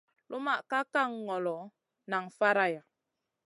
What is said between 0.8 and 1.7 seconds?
kan ŋolo,